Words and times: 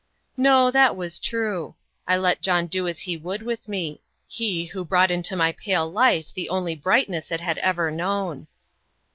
No 0.35 0.71
that 0.71 0.95
was 0.95 1.19
true. 1.19 1.75
I 2.07 2.17
let 2.17 2.41
John 2.41 2.65
do 2.65 2.87
as 2.87 3.01
he 3.01 3.15
would 3.17 3.43
with 3.43 3.67
me 3.67 4.01
he 4.27 4.65
who 4.65 4.83
brought 4.83 5.11
into 5.11 5.35
my 5.35 5.51
pale 5.51 5.87
life 5.87 6.33
the 6.33 6.49
only 6.49 6.73
brightness 6.73 7.29
it 7.31 7.39
had 7.41 7.59
ever 7.59 7.91
known. 7.91 8.47